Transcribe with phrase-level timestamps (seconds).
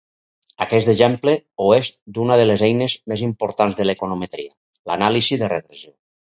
[0.65, 4.53] Aquest exemple ho és d'una de les eines més importants de l'econometria:
[4.93, 5.97] l'anàlisi de regressió.